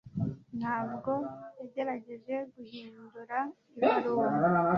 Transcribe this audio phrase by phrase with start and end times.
[0.59, 1.11] Ntabwo
[1.59, 3.37] yagerageje guhindura
[3.77, 4.27] ibaruwa